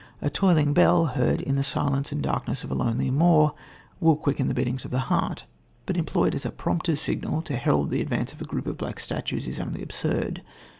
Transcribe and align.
A 0.19 0.31
tolling 0.31 0.73
bell, 0.73 1.05
heard 1.13 1.41
in 1.41 1.57
the 1.57 1.63
silence 1.63 2.11
and 2.11 2.23
darkness 2.23 2.63
of 2.63 2.71
a 2.71 2.73
lonely 2.73 3.11
moor, 3.11 3.53
will 3.99 4.15
quicken 4.15 4.47
the 4.47 4.55
beatings 4.55 4.83
of 4.83 4.89
the 4.89 4.97
heart, 5.13 5.43
but 5.85 5.95
employed 5.95 6.33
as 6.33 6.43
a 6.43 6.49
prompter's 6.49 6.99
signal 6.99 7.43
to 7.43 7.55
herald 7.55 7.91
the 7.91 8.01
advance 8.01 8.33
of 8.33 8.41
a 8.41 8.45
group 8.45 8.65
of 8.65 8.79
black 8.79 8.99
statues 8.99 9.47
is 9.47 9.59
only 9.59 9.83
absurd. 9.83 10.41